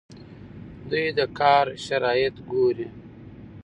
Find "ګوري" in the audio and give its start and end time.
2.51-2.87